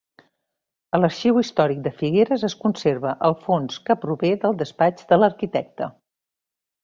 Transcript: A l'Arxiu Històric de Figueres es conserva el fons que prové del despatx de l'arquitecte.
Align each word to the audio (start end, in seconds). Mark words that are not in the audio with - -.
A 0.97 0.99
l'Arxiu 1.01 1.35
Històric 1.41 1.83
de 1.87 1.91
Figueres 1.99 2.45
es 2.47 2.55
conserva 2.63 3.13
el 3.29 3.37
fons 3.43 3.77
que 3.89 3.97
prové 4.07 4.33
del 4.45 4.57
despatx 4.63 5.07
de 5.13 5.21
l'arquitecte. 5.23 5.91